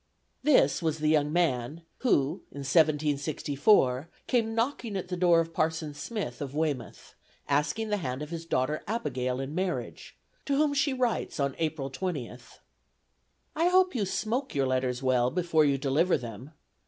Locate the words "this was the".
0.41-1.09